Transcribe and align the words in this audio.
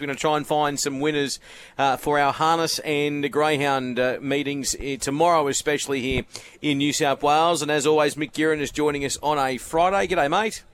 We're 0.00 0.06
going 0.06 0.16
to 0.16 0.20
try 0.20 0.36
and 0.36 0.44
find 0.44 0.80
some 0.80 0.98
winners 0.98 1.38
uh, 1.78 1.96
for 1.96 2.18
our 2.18 2.32
harness 2.32 2.80
and 2.80 3.30
greyhound 3.30 4.00
uh, 4.00 4.18
meetings 4.20 4.74
uh, 4.74 4.96
tomorrow, 4.98 5.46
especially 5.46 6.00
here 6.00 6.24
in 6.60 6.78
New 6.78 6.92
South 6.92 7.22
Wales. 7.22 7.62
And 7.62 7.70
as 7.70 7.86
always, 7.86 8.16
Mick 8.16 8.32
Guerin 8.32 8.60
is 8.60 8.72
joining 8.72 9.04
us 9.04 9.18
on 9.22 9.38
a 9.38 9.56
Friday. 9.56 10.12
G'day, 10.12 10.28
mate. 10.28 10.64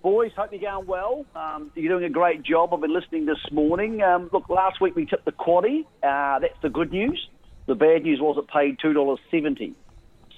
Boys, 0.00 0.32
hope 0.34 0.50
you're 0.50 0.62
going 0.62 0.86
well. 0.86 1.26
Um, 1.34 1.70
you're 1.74 1.92
doing 1.92 2.10
a 2.10 2.14
great 2.14 2.42
job. 2.42 2.72
I've 2.72 2.80
been 2.80 2.94
listening 2.94 3.26
this 3.26 3.52
morning. 3.52 4.00
Um, 4.00 4.30
look, 4.32 4.48
last 4.48 4.80
week 4.80 4.96
we 4.96 5.04
tipped 5.04 5.26
the 5.26 5.32
quaddy. 5.32 5.84
Uh, 6.02 6.38
that's 6.38 6.58
the 6.62 6.70
good 6.70 6.92
news. 6.92 7.28
The 7.66 7.74
bad 7.74 8.04
news 8.04 8.18
was 8.18 8.38
it 8.38 8.48
paid 8.48 8.78
two 8.78 8.94
dollars 8.94 9.18
seventy. 9.30 9.74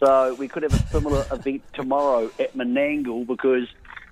So 0.01 0.35
we 0.35 0.49
could 0.49 0.65
have 0.65 0.75
a 0.75 0.87
similar 0.89 1.25
event 1.33 1.63
tomorrow 1.75 2.29
at 2.41 2.57
Menangle 2.57 3.25
because 3.25 3.69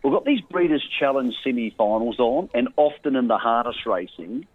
we've 0.07 0.14
got 0.14 0.25
these 0.25 0.41
Breeders' 0.41 0.86
Challenge 1.00 1.34
semi-finals 1.43 2.20
on, 2.20 2.48
and 2.55 2.68
often 2.77 3.16
in 3.16 3.27
the 3.27 3.38
harness 3.38 3.75
racing, 3.86 4.46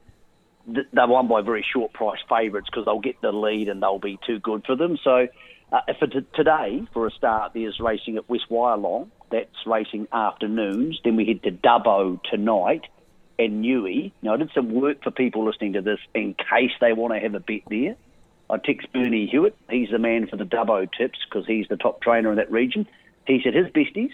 they're 0.65 1.07
won 1.07 1.27
by 1.27 1.41
very 1.41 1.65
short 1.73 1.91
price 1.91 2.19
favourites 2.29 2.69
because 2.71 2.85
they'll 2.85 3.01
get 3.01 3.19
the 3.19 3.33
lead 3.33 3.67
and 3.67 3.83
they'll 3.83 3.99
be 3.99 4.17
too 4.25 4.39
good 4.39 4.63
for 4.65 4.77
them. 4.77 4.97
So 5.03 5.27
uh, 5.73 5.81
for 5.99 6.07
today, 6.07 6.87
for 6.93 7.05
a 7.05 7.11
start, 7.11 7.51
there's 7.53 7.81
racing 7.81 8.15
at 8.15 8.29
West 8.29 8.45
Wyalong. 8.49 9.09
That's 9.29 9.49
racing 9.65 10.07
afternoons. 10.13 11.01
Then 11.03 11.17
we 11.17 11.25
head 11.25 11.43
to 11.43 11.51
Dubbo 11.51 12.23
tonight 12.23 12.85
and 13.37 13.61
Newey. 13.61 14.13
Now, 14.21 14.35
I 14.35 14.37
did 14.37 14.51
some 14.55 14.73
work 14.73 15.03
for 15.03 15.11
people 15.11 15.45
listening 15.45 15.73
to 15.73 15.81
this 15.81 15.99
in 16.13 16.33
case 16.33 16.71
they 16.79 16.93
want 16.93 17.13
to 17.13 17.19
have 17.19 17.35
a 17.35 17.41
bet 17.41 17.63
there. 17.69 17.97
I 18.49 18.57
text 18.57 18.87
Bernie 18.93 19.27
Hewitt. 19.27 19.57
He's 19.69 19.89
the 19.89 19.99
man 19.99 20.27
for 20.27 20.37
the 20.37 20.45
Dubbo 20.45 20.87
tips 20.97 21.19
because 21.27 21.45
he's 21.45 21.67
the 21.67 21.77
top 21.77 22.01
trainer 22.01 22.29
in 22.29 22.37
that 22.37 22.51
region. 22.51 22.87
He 23.27 23.41
said 23.43 23.53
his 23.53 23.67
besties, 23.67 24.11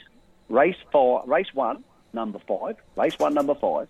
race 0.50 0.76
four, 0.92 1.24
race 1.26 1.54
one, 1.54 1.84
number 2.14 2.40
five, 2.48 2.76
race 2.96 3.14
one, 3.18 3.34
number 3.34 3.56
five, 3.56 3.88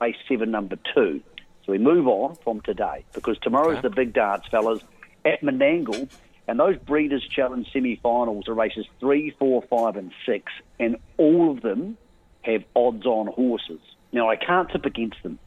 race 0.00 0.16
seven, 0.28 0.50
number 0.50 0.76
two. 0.94 1.20
So 1.64 1.72
we 1.72 1.78
move 1.78 2.06
on 2.06 2.38
from 2.44 2.60
today 2.62 3.04
because 3.14 3.38
tomorrow's 3.42 3.78
Okay. 3.78 3.88
the 3.88 3.94
big 3.94 4.14
darts, 4.14 4.46
fellas, 4.50 4.82
at 5.24 5.42
Menangle. 5.42 6.08
And 6.46 6.58
those 6.58 6.78
Breeders' 6.78 7.28
Challenge 7.28 7.66
semi-finals 7.74 8.48
are 8.48 8.54
races 8.54 8.86
three, 9.00 9.34
four, 9.38 9.62
five, 9.68 9.96
and 9.96 10.12
six, 10.24 10.50
and 10.80 10.96
all 11.18 11.50
of 11.50 11.60
them 11.60 11.98
have 12.42 12.64
odds-on 12.74 13.26
horses. 13.26 13.80
Now 14.14 14.30
I 14.30 14.36
can't 14.36 14.70
tip 14.70 14.86
against 14.86 15.22
them. 15.22 15.38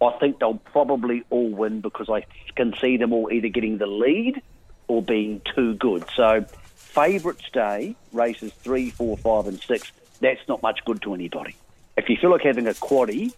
I 0.00 0.12
think 0.18 0.38
they'll 0.38 0.54
probably 0.72 1.24
all 1.28 1.50
win 1.50 1.82
because 1.82 2.08
I 2.08 2.24
can 2.56 2.72
see 2.80 2.96
them 2.96 3.12
all 3.12 3.28
either 3.30 3.48
getting 3.48 3.76
the 3.76 3.86
lead 3.86 4.40
or 4.88 5.02
being 5.02 5.42
too 5.54 5.74
good. 5.74 6.06
So, 6.16 6.46
favourites 6.90 7.48
day, 7.52 7.94
races 8.12 8.52
three, 8.52 8.90
four, 8.90 9.16
five, 9.16 9.46
and 9.46 9.60
six, 9.60 9.92
that's 10.20 10.46
not 10.48 10.62
much 10.62 10.84
good 10.84 11.00
to 11.02 11.14
anybody. 11.14 11.54
If 11.96 12.08
you 12.08 12.16
feel 12.16 12.30
like 12.30 12.42
having 12.42 12.66
a 12.66 12.74
quaddy, 12.74 13.32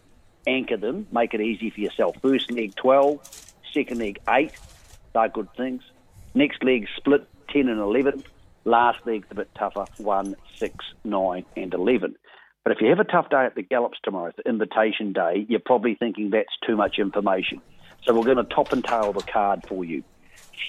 anchor 0.47 0.77
them, 0.77 1.07
make 1.13 1.35
it 1.35 1.41
easy 1.41 1.71
for 1.71 1.81
yourself. 1.81 2.17
First 2.23 2.51
leg 2.51 2.75
12, 2.75 3.55
second 3.73 3.99
leg 3.99 4.19
8, 4.29 4.53
they're 5.15 5.29
good 5.29 5.53
things. 5.57 5.83
Next 6.35 6.63
leg 6.65 6.89
split 6.97 7.27
10 7.51 7.69
and 7.69 7.81
11. 7.81 8.25
Last 8.65 9.01
leg's 9.05 9.27
a 9.31 9.35
bit 9.35 9.55
tougher 9.55 9.87
1, 9.99 10.37
6, 10.57 10.85
9, 11.05 11.45
and 11.57 11.75
11. 11.75 12.17
But 12.65 12.73
if 12.73 12.81
you 12.81 12.89
have 12.89 13.01
a 13.01 13.05
tough 13.05 13.29
day 13.29 13.45
at 13.45 13.55
the 13.55 13.63
Gallops 13.63 13.99
tomorrow, 14.03 14.33
the 14.37 14.49
invitation 14.49 15.13
day, 15.13 15.45
you're 15.49 15.61
probably 15.61 15.97
thinking 15.97 16.31
that's 16.31 16.57
too 16.65 16.77
much 16.77 16.99
information. 16.99 17.61
So 18.05 18.15
we're 18.15 18.25
going 18.25 18.37
to 18.37 18.45
top 18.45 18.73
and 18.73 18.85
tail 18.85 19.13
the 19.13 19.23
card 19.23 19.65
for 19.67 19.85
you. 19.85 20.05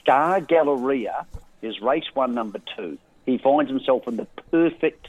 Star 0.01 0.41
Galleria 0.41 1.25
is 1.63 1.81
race 1.81 2.05
one, 2.13 2.33
number 2.33 2.59
two. 2.75 2.97
He 3.25 3.37
finds 3.37 3.69
himself 3.69 4.07
in 4.07 4.17
the 4.17 4.25
perfect 4.51 5.07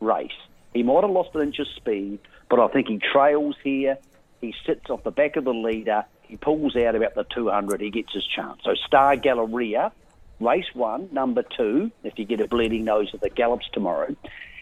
race. 0.00 0.30
He 0.72 0.82
might 0.82 1.02
have 1.02 1.10
lost 1.10 1.34
an 1.34 1.42
inch 1.42 1.58
of 1.58 1.68
speed, 1.68 2.18
but 2.50 2.60
I 2.60 2.68
think 2.68 2.88
he 2.88 2.98
trails 2.98 3.56
here. 3.62 3.98
He 4.40 4.54
sits 4.66 4.90
off 4.90 5.04
the 5.04 5.10
back 5.10 5.36
of 5.36 5.44
the 5.44 5.54
leader. 5.54 6.04
He 6.22 6.36
pulls 6.36 6.76
out 6.76 6.94
about 6.94 7.14
the 7.14 7.24
200. 7.24 7.80
He 7.80 7.90
gets 7.90 8.12
his 8.12 8.26
chance. 8.26 8.60
So 8.64 8.74
Star 8.74 9.16
Galleria, 9.16 9.92
race 10.40 10.66
one, 10.74 11.08
number 11.12 11.42
two, 11.42 11.90
if 12.02 12.18
you 12.18 12.24
get 12.24 12.40
a 12.40 12.48
bleeding 12.48 12.84
nose 12.84 13.10
at 13.14 13.20
the 13.20 13.30
Gallops 13.30 13.68
tomorrow. 13.72 14.14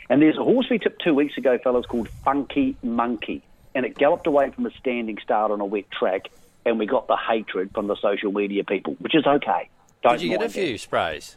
And 0.09 0.21
there's 0.21 0.37
a 0.37 0.45
horse 0.45 0.67
we 0.71 0.79
tipped 0.79 1.03
two 1.03 1.15
weeks 1.15 1.39
ago, 1.39 1.59
fellas, 1.59 1.87
called 1.87 2.09
Funky 2.25 2.77
Monkey. 2.83 3.43
And 3.75 3.87
it 3.87 3.97
galloped 3.97 4.27
away 4.27 4.51
from 4.51 4.67
a 4.67 4.71
standing 4.73 5.19
start 5.23 5.51
on 5.51 5.61
a 5.61 5.65
wet 5.65 5.91
track, 5.91 6.27
and 6.67 6.79
we 6.79 6.87
got 6.87 7.07
the 7.07 7.17
hatred 7.17 7.71
from 7.73 7.87
the 7.87 7.97
social 7.97 8.31
media 8.31 8.65
people, 8.65 8.95
which 8.99 9.15
is 9.15 9.27
okay. 9.27 9.69
Don't 10.03 10.13
Did 10.15 10.23
you 10.23 10.31
get 10.31 10.43
a 10.43 10.49
few 10.49 10.73
that. 10.73 10.79
sprays? 10.79 11.37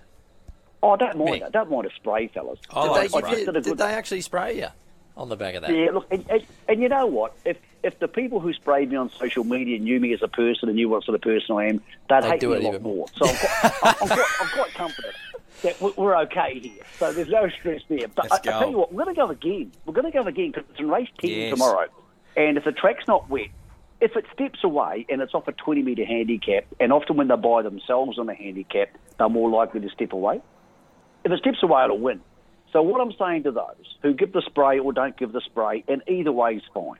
Oh, 0.82 0.96
don't 0.96 1.18
mind 1.18 1.36
Mick. 1.36 1.40
that. 1.42 1.52
Don't 1.52 1.72
mind 1.72 1.88
a 1.88 1.96
spray, 1.96 2.28
fellas. 2.28 2.60
I 2.74 2.88
Did, 2.88 2.96
they, 2.96 3.08
spray. 3.08 3.22
give 3.22 3.46
did 3.46 3.54
did 3.54 3.64
good- 3.64 3.78
they 3.78 3.86
actually 3.94 4.22
spray 4.22 4.58
you 4.58 4.68
on 5.18 5.30
the 5.30 5.36
back 5.36 5.56
of 5.56 5.62
that? 5.64 5.72
Yeah, 5.76 5.92
look, 5.92 6.08
and, 6.12 6.26
and, 6.30 6.44
and 6.68 6.82
you 6.82 6.90
know 6.90 7.06
what? 7.08 7.36
If 7.46 7.58
if 7.84 8.00
the 8.00 8.08
people 8.08 8.40
who 8.40 8.52
sprayed 8.54 8.90
me 8.90 8.96
on 8.96 9.12
social 9.12 9.44
media 9.44 9.78
knew 9.80 10.00
me 10.00 10.14
as 10.14 10.22
a 10.24 10.28
person 10.28 10.70
and 10.70 10.76
knew 10.76 10.90
what 10.90 11.04
sort 11.04 11.14
of 11.16 11.22
person 11.22 11.56
I 11.56 11.66
am, 11.68 11.82
they'd 12.10 12.24
They'd 12.24 12.30
hate 12.32 12.40
do 12.40 12.50
me 12.50 12.56
it 12.56 12.62
a 12.62 12.64
lot 12.66 12.70
even 12.72 12.84
more. 12.84 13.06
So 13.16 13.28
I'm 13.28 13.36
quite, 13.36 13.84
I'm, 13.84 14.08
quite, 14.08 14.26
I'm 14.42 14.48
quite 14.50 14.74
confident 14.74 15.16
that 15.62 15.82
we- 15.82 15.94
we're 15.96 16.18
okay 16.24 16.60
here. 16.60 16.84
So 16.98 17.14
there's 17.14 17.30
no 17.30 17.48
stress 17.50 17.82
there. 17.88 18.08
But 18.08 18.32
I, 18.32 18.36
I 18.38 18.40
tell 18.40 18.72
you 18.72 18.78
what, 18.80 18.92
we're 18.92 19.04
going 19.06 19.16
to 19.16 19.22
go 19.22 19.30
again. 19.30 19.72
We're 19.86 19.94
going 19.94 20.12
to 20.12 20.18
go 20.18 20.28
again 20.28 20.52
because 20.52 20.68
it's 20.72 20.80
in 20.80 20.90
race 20.90 21.10
10 21.20 21.30
Yes. 21.30 21.50
tomorrow. 21.52 21.88
And 22.36 22.58
if 22.58 22.64
the 22.64 22.72
track's 22.72 23.08
not 23.08 23.30
wet, 23.30 23.50
if 24.02 24.16
it 24.16 24.26
steps 24.34 24.55
away 24.66 25.06
and 25.08 25.22
it's 25.22 25.34
off 25.34 25.48
a 25.48 25.54
20 25.54 25.82
metre 25.82 26.06
handicap, 26.06 26.66
and 26.82 26.92
often 26.92 27.16
when 27.16 27.30
they're 27.30 27.38
by 27.38 27.62
themselves 27.62 28.20
on 28.20 28.28
a 28.28 28.36
handicap, 28.36 28.90
they're 29.18 29.30
more 29.30 29.50
likely 29.50 29.80
to 29.80 29.90
step 29.90 30.12
away. 30.12 30.42
If 31.24 31.32
it 31.32 31.40
steps 31.40 31.64
away, 31.64 31.86
it'll 31.86 32.00
win. 32.00 32.20
So 32.74 32.82
what 32.82 33.00
I'm 33.00 33.14
saying 33.18 33.44
to 33.44 33.52
those 33.52 33.98
who 34.02 34.14
give 34.14 34.34
the 34.34 34.42
spray 34.46 34.80
or 34.80 34.92
don't 34.92 35.18
give 35.18 35.32
the 35.32 35.42
spray, 35.46 35.86
and 35.88 36.04
either 36.10 36.34
way 36.34 36.56
is 36.56 36.64
fine, 36.74 37.00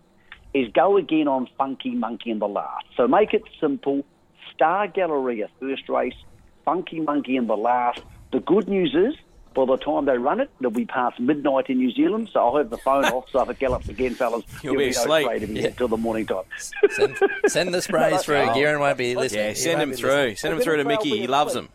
is 0.54 0.72
go 0.72 0.96
again 0.96 1.28
on 1.28 1.50
Funky 1.58 1.96
Monkey 1.96 2.32
in 2.32 2.40
the 2.40 2.48
last. 2.48 2.86
So 2.96 3.10
make 3.10 3.34
it 3.34 3.44
simple. 3.60 4.06
Star 4.54 4.88
Galleria 4.88 5.50
first 5.60 5.90
race, 5.90 6.16
Funky 6.64 7.02
Monkey 7.02 7.36
in 7.36 7.48
the 7.48 7.58
last. 7.58 8.02
The 8.32 8.40
good 8.40 8.70
news 8.70 8.96
is, 8.96 9.16
by 9.56 9.66
the 9.66 9.78
time 9.78 10.06
they 10.06 10.18
run 10.18 10.40
it, 10.42 10.50
it'll 10.60 10.70
be 10.72 10.86
past 10.86 11.20
midnight 11.20 11.70
in 11.70 11.78
New 11.78 11.92
Zealand, 11.92 12.30
so 12.32 12.42
I'll 12.42 12.58
have 12.58 12.70
the 12.70 12.78
phone 12.78 13.06
off. 13.06 13.26
So 13.32 13.42
if 13.42 13.50
it 13.50 13.58
gallops 13.60 13.90
again, 13.90 14.14
fellas, 14.14 14.44
You'll 14.64 14.76
be 14.78 14.84
no 14.86 14.90
asleep. 14.90 15.26
spray 15.26 15.40
Yeah. 15.48 15.68
until 15.68 15.88
the 15.88 15.98
morning 15.98 16.26
time. 16.28 16.44
Send, 16.90 17.18
send 17.48 17.74
the 17.74 17.82
sprays 17.82 18.22
through. 18.24 18.36
Oh. 18.38 18.54
Guerin 18.54 18.80
won't 18.80 18.98
be 18.98 19.16
listening. 19.16 19.46
Yeah, 19.48 19.54
send 19.54 19.80
won't 19.80 19.92
him 19.92 19.98
through. 19.98 20.10
listening. 20.12 20.36
Send 20.36 20.54
him 20.56 20.60
through 20.62 20.78
to 20.78 20.84
Mickey. 20.84 21.18
He 21.18 21.28
loves 21.28 21.54
them. 21.54 21.70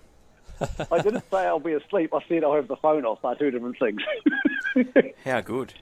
I 0.91 1.01
didn't 1.01 1.25
say 1.31 1.39
I'll 1.47 1.59
be 1.59 1.73
asleep. 1.73 2.13
I 2.15 2.19
said 2.29 2.45
I'll 2.45 2.55
have 2.55 2.69
the 2.69 2.77
phone 2.77 3.07
off. 3.07 3.21
They're 3.23 3.35
two 3.35 3.51
different 3.51 3.79
things. 3.79 4.03
How 5.25 5.41
good. 5.41 5.75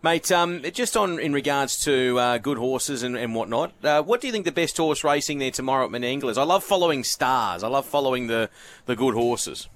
Mate, 0.00 0.30
um, 0.30 0.62
just 0.72 0.96
on 0.96 1.18
in 1.18 1.32
regards 1.32 1.82
to 1.82 2.16
uh, 2.20 2.38
good 2.38 2.56
horses 2.58 3.02
and, 3.02 3.16
and 3.16 3.34
whatnot, 3.34 3.72
uh, 3.82 4.00
what 4.00 4.20
do 4.20 4.28
you 4.28 4.32
think 4.32 4.44
the 4.44 4.52
best 4.52 4.76
horse 4.76 5.02
racing 5.02 5.40
there 5.40 5.50
tomorrow 5.50 5.86
at 5.86 5.90
Menangle 5.90 6.30
is? 6.30 6.38
I 6.38 6.44
love 6.44 6.62
following 6.62 7.02
stars. 7.02 7.64
I 7.64 7.68
love 7.68 7.84
following 7.84 8.28
the, 8.28 8.48
the 8.86 8.94
good 8.94 9.14
horses. 9.14 9.68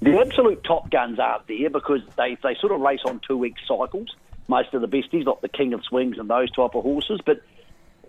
The 0.00 0.16
absolute 0.18 0.62
top 0.64 0.90
guns 0.90 1.18
aren't 1.18 1.46
there 1.48 1.70
because 1.70 2.00
they, 2.16 2.36
they 2.42 2.56
sort 2.60 2.72
of 2.72 2.80
race 2.80 3.00
on 3.04 3.20
two 3.26 3.36
week 3.36 3.56
cycles. 3.66 4.14
Most 4.46 4.72
of 4.72 4.80
the 4.80 4.88
besties, 4.88 5.26
like 5.26 5.40
the 5.40 5.48
King 5.48 5.74
of 5.74 5.82
Swings 5.84 6.18
and 6.18 6.30
those 6.30 6.50
type 6.50 6.74
of 6.74 6.82
horses. 6.82 7.20
But 7.24 7.42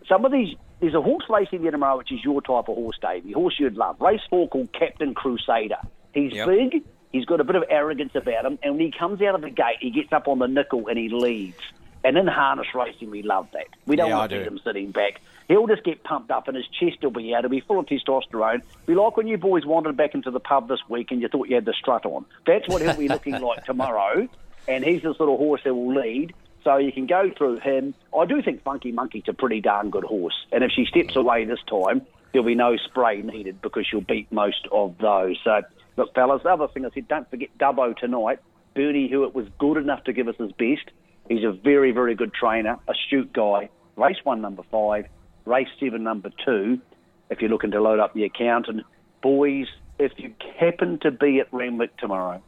some 0.08 0.24
of 0.24 0.32
these, 0.32 0.56
there's 0.80 0.94
a 0.94 1.02
horse 1.02 1.26
racing 1.30 1.64
there 1.64 1.72
tomorrow, 1.72 1.98
which 1.98 2.12
is 2.12 2.24
your 2.24 2.42
type 2.42 2.70
of 2.70 2.76
horse, 2.76 2.98
Davey. 3.02 3.32
Horse 3.32 3.56
you'd 3.60 3.76
love. 3.76 4.00
Race 4.00 4.22
four 4.30 4.48
called 4.48 4.72
Captain 4.72 5.14
Crusader. 5.14 5.80
He's 6.14 6.32
Yep. 6.34 6.48
big. 6.48 6.84
He's 7.12 7.26
got 7.26 7.42
a 7.42 7.44
bit 7.44 7.56
of 7.56 7.64
arrogance 7.70 8.12
about 8.14 8.46
him, 8.46 8.60
and 8.62 8.76
when 8.76 8.82
he 8.86 8.92
comes 8.98 9.20
out 9.22 9.34
of 9.34 9.42
the 9.42 9.50
gate, 9.50 9.78
he 9.82 9.90
gets 9.90 10.14
up 10.14 10.28
on 10.28 10.38
the 10.38 10.48
nickel 10.48 10.88
and 10.88 10.98
he 10.98 11.10
leads. 11.10 11.58
And 12.04 12.18
in 12.18 12.28
harness 12.28 12.68
racing, 12.74 13.12
we 13.12 13.24
love 13.24 13.48
that. 13.54 13.68
We 13.86 13.96
don't 13.96 14.10
Yeah, 14.10 14.18
want 14.18 14.32
to 14.32 14.38
see 14.38 14.44
do. 14.44 14.50
him 14.50 14.60
sitting 14.64 14.92
back. 14.92 15.20
He'll 15.48 15.68
just 15.68 15.84
get 15.84 16.04
pumped 16.04 16.32
up, 16.32 16.48
and 16.48 16.56
his 16.56 16.68
chest 16.68 16.98
will 17.02 17.10
be 17.12 17.34
out. 17.34 17.42
He'll 17.44 17.50
be 17.50 17.60
full 17.60 17.80
of 17.80 17.88
testosterone. 17.88 18.62
Be 18.86 18.96
like 18.96 19.18
when 19.18 19.28
you 19.28 19.38
boys 19.38 19.66
wandered 19.66 19.98
back 19.98 20.14
into 20.14 20.32
the 20.32 20.40
pub 20.40 20.68
this 20.70 20.80
week 20.88 21.12
and 21.12 21.22
you 21.22 21.28
thought 21.28 21.50
you 21.50 21.56
had 21.56 21.66
the 21.66 21.74
strut 21.74 22.06
on. 22.06 22.26
That's 22.46 22.68
what 22.70 22.82
he'll 22.82 22.96
be 22.96 23.08
looking 23.10 23.40
like 23.42 23.66
tomorrow. 23.66 24.30
And 24.68 24.84
he's 24.84 25.02
the 25.02 25.14
sort 25.16 25.30
of 25.30 25.38
horse 25.40 25.62
that 25.66 25.74
will 25.74 25.94
lead. 25.94 26.34
So 26.64 26.78
you 26.78 26.92
can 26.92 27.08
go 27.08 27.32
through 27.38 27.60
him. 27.60 27.94
I 28.18 28.26
do 28.26 28.42
think 28.42 28.64
Funky 28.64 28.92
Monkey's 28.92 29.24
a 29.28 29.34
pretty 29.34 29.60
darn 29.62 29.90
good 29.90 30.04
horse. 30.04 30.36
And 30.52 30.64
if 30.64 30.72
she 30.72 30.86
steps 30.86 31.16
away 31.16 31.46
this 31.46 31.60
time, 31.68 32.02
there'll 32.32 32.46
be 32.46 32.54
no 32.56 32.78
spray 32.78 33.22
needed 33.22 33.62
because 33.62 33.88
she'll 33.88 34.02
beat 34.02 34.32
most 34.32 34.68
of 34.72 34.98
those. 35.00 35.38
So, 35.44 35.62
look, 35.98 36.14
fellas, 36.14 36.44
the 36.44 36.50
other 36.50 36.68
thing 36.68 36.86
I 36.86 36.90
said, 36.94 37.08
don't 37.08 37.30
forget 37.30 37.50
Dubbo 37.58 37.98
tonight. 37.98 38.40
Bernie 38.76 39.08
Hewitt 39.08 39.34
was 39.34 39.48
good 39.58 39.78
enough 39.78 40.04
to 40.04 40.14
give 40.14 40.28
us 40.28 40.36
his 40.38 40.52
best. 40.52 40.92
He's 41.30 41.44
a 41.44 41.52
very, 41.52 41.92
very 41.92 42.16
good 42.16 42.34
trainer, 42.34 42.78
astute 42.88 43.32
guy. 43.32 43.70
Race 43.96 44.18
one, 44.24 44.42
number 44.42 44.64
five. 44.72 45.06
Race 45.46 45.68
seven, 45.80 46.04
number 46.04 46.32
two. 46.46 46.82
If 47.30 47.40
you're 47.42 47.52
looking 47.52 47.72
to 47.72 47.82
load 47.82 48.00
up 48.00 48.14
the 48.14 48.24
account. 48.24 48.68
And 48.68 48.84
boys, 49.22 49.68
if 50.00 50.12
you 50.18 50.34
happen 50.60 50.98
to 51.04 51.12
be 51.12 51.40
at 51.40 51.48
Randwick 51.54 51.96
tomorrow, 51.98 52.42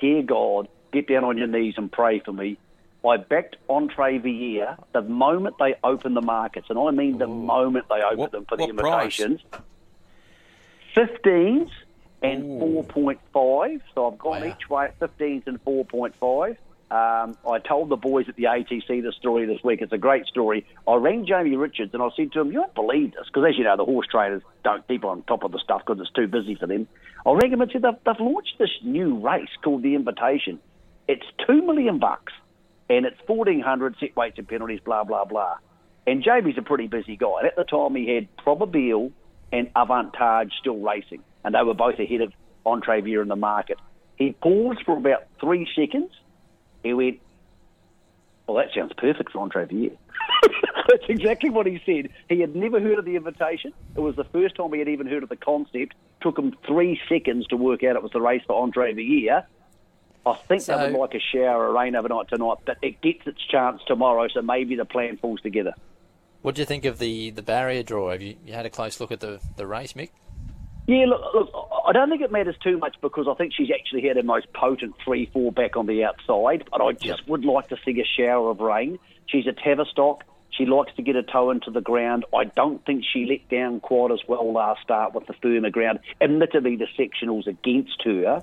dear 0.00 0.22
God, 0.22 0.68
get 0.92 1.06
down 1.08 1.22
on 1.24 1.38
your 1.38 1.46
knees 1.46 1.74
and 1.76 1.90
pray 1.90 2.18
for 2.18 2.32
me. 2.32 2.58
I 3.08 3.18
backed 3.18 3.54
Entriviere 3.70 4.76
the 4.92 5.02
moment 5.02 5.56
they 5.60 5.76
open 5.84 6.14
the 6.14 6.22
markets, 6.22 6.66
and 6.70 6.76
I 6.78 6.90
mean 6.90 7.18
the 7.18 7.28
moment 7.28 7.86
they 7.88 8.02
open 8.02 8.18
What- 8.18 8.32
them 8.32 8.44
for 8.46 8.56
the 8.56 8.66
price? 8.72 9.20
invitations. 9.20 9.42
15s 10.96 11.70
and 12.22 12.42
4.5. 12.60 13.80
So 13.94 14.10
I've 14.10 14.18
gone 14.18 14.40
Wow. 14.40 14.46
each 14.48 14.68
way 14.68 14.86
at 14.86 14.98
15s 14.98 15.46
and 15.46 15.62
4.5. 15.62 16.56
Um, 16.88 17.36
I 17.48 17.58
told 17.58 17.88
the 17.88 17.96
boys 17.96 18.28
at 18.28 18.36
the 18.36 18.44
ATC 18.44 19.02
the 19.02 19.12
story 19.18 19.44
this 19.44 19.58
week. 19.64 19.82
It's 19.82 19.92
a 19.92 19.98
great 19.98 20.26
story. 20.26 20.64
I 20.86 20.94
rang 20.94 21.26
Jamie 21.26 21.56
Richards 21.56 21.92
and 21.92 22.02
I 22.02 22.08
said 22.16 22.32
to 22.32 22.40
him, 22.40 22.52
"You 22.52 22.60
won't 22.60 22.74
believe 22.74 23.12
this," 23.12 23.26
because 23.26 23.44
as 23.48 23.58
you 23.58 23.64
know, 23.64 23.76
the 23.76 23.84
horse 23.84 24.06
trainers 24.06 24.42
don't 24.62 24.86
keep 24.86 25.04
on 25.04 25.22
top 25.22 25.42
of 25.42 25.50
the 25.50 25.58
stuff 25.58 25.82
because 25.84 26.00
it's 26.00 26.12
too 26.12 26.28
busy 26.28 26.54
for 26.54 26.68
them. 26.68 26.86
I 27.26 27.32
rang 27.32 27.52
him 27.52 27.60
and 27.60 27.70
said 27.72 27.82
they've, 27.82 28.04
they've 28.04 28.20
launched 28.20 28.58
this 28.58 28.70
new 28.84 29.18
race 29.18 29.48
called 29.64 29.82
the 29.82 29.96
Invitation. 29.96 30.60
It's 31.08 31.26
two 31.44 31.66
million 31.66 31.98
bucks, 31.98 32.32
and 32.88 33.04
it's 33.04 33.18
fourteen 33.26 33.60
hundred 33.60 33.96
set 33.98 34.14
weights 34.14 34.38
and 34.38 34.46
penalties, 34.46 34.80
blah 34.84 35.02
blah 35.02 35.24
blah. 35.24 35.56
And 36.06 36.22
Jamie's 36.22 36.56
a 36.56 36.62
pretty 36.62 36.86
busy 36.86 37.16
guy. 37.16 37.40
And 37.40 37.48
at 37.48 37.56
the 37.56 37.64
time, 37.64 37.96
he 37.96 38.14
had 38.14 38.28
Probabeel 38.36 39.10
and 39.50 39.70
Avantage 39.74 40.52
still 40.60 40.78
racing, 40.78 41.24
and 41.42 41.52
they 41.52 41.62
were 41.64 41.74
both 41.74 41.98
ahead 41.98 42.20
of 42.20 42.32
Entriviere 42.64 43.22
in 43.22 43.28
the 43.28 43.34
market. 43.34 43.78
He 44.16 44.32
paused 44.32 44.82
for 44.84 44.96
about 44.96 45.24
three 45.40 45.68
seconds. 45.74 46.12
He 46.86 46.94
went, 46.94 47.20
Well, 48.46 48.56
that 48.58 48.68
sounds 48.74 48.92
perfect 48.96 49.32
for 49.32 49.42
Entriviere. 49.42 49.90
That's 50.88 51.04
exactly 51.08 51.50
what 51.50 51.66
he 51.66 51.80
said. 51.84 52.10
He 52.28 52.40
had 52.40 52.54
never 52.54 52.80
heard 52.80 52.98
of 52.98 53.04
the 53.04 53.16
invitation. 53.16 53.72
It 53.96 54.00
was 54.00 54.14
the 54.14 54.24
first 54.24 54.54
time 54.54 54.72
he 54.72 54.78
had 54.78 54.88
even 54.88 55.06
heard 55.08 55.22
of 55.24 55.28
the 55.28 55.36
concept. 55.36 55.94
Took 56.20 56.38
him 56.38 56.56
three 56.66 57.00
seconds 57.08 57.46
to 57.48 57.56
work 57.56 57.82
out 57.82 57.96
it 57.96 58.02
was 58.02 58.12
the 58.12 58.20
race 58.20 58.42
for 58.46 58.62
Entriviere. 58.64 59.46
I 60.24 60.34
think 60.34 60.62
So- 60.62 60.78
they 60.78 60.92
would 60.92 60.98
like 60.98 61.14
a 61.14 61.20
shower 61.20 61.68
of 61.68 61.74
rain 61.74 61.96
overnight 61.96 62.28
tonight, 62.28 62.58
but 62.64 62.78
it 62.82 63.00
gets 63.00 63.26
its 63.26 63.44
chance 63.46 63.82
tomorrow, 63.86 64.28
so 64.28 64.42
maybe 64.42 64.76
the 64.76 64.84
plan 64.84 65.16
falls 65.16 65.40
together. 65.40 65.74
What 66.42 66.54
do 66.54 66.62
you 66.62 66.66
think 66.66 66.84
of 66.84 66.98
the, 66.98 67.30
the 67.30 67.42
barrier 67.42 67.82
draw? 67.82 68.10
Have 68.12 68.22
you, 68.22 68.36
you 68.44 68.52
had 68.52 68.66
a 68.66 68.70
close 68.70 69.00
look 69.00 69.10
at 69.10 69.20
the, 69.20 69.40
the 69.56 69.66
race, 69.66 69.94
Mick? 69.94 70.10
Yeah, 70.86 71.06
look, 71.06 71.20
look, 71.34 71.50
I 71.86 71.92
don't 71.92 72.08
think 72.10 72.22
it 72.22 72.30
matters 72.30 72.54
too 72.62 72.78
much 72.78 72.96
because 73.00 73.26
I 73.28 73.34
think 73.34 73.52
she's 73.52 73.70
actually 73.74 74.06
had 74.06 74.16
her 74.16 74.22
most 74.22 74.52
potent 74.52 74.94
3 75.04 75.26
4 75.32 75.50
back 75.50 75.76
on 75.76 75.86
the 75.86 76.04
outside, 76.04 76.64
but 76.70 76.80
I 76.80 76.92
just 76.92 77.28
would 77.28 77.44
like 77.44 77.68
to 77.70 77.76
see 77.84 78.00
a 78.00 78.04
shower 78.04 78.50
of 78.50 78.60
rain. 78.60 78.98
She's 79.26 79.46
a 79.48 79.52
Tavistock. 79.52 80.22
She 80.50 80.64
likes 80.64 80.94
to 80.94 81.02
get 81.02 81.16
her 81.16 81.22
toe 81.22 81.50
into 81.50 81.72
the 81.72 81.80
ground. 81.80 82.24
I 82.32 82.44
don't 82.44 82.84
think 82.86 83.04
she 83.04 83.26
let 83.26 83.48
down 83.48 83.80
quite 83.80 84.12
as 84.12 84.20
well 84.28 84.52
last 84.52 84.80
start 84.82 85.12
with 85.12 85.26
the 85.26 85.34
firmer 85.42 85.70
ground. 85.70 85.98
Admittedly, 86.20 86.76
the 86.76 86.86
sectionals 86.96 87.48
against 87.48 88.00
her, 88.04 88.42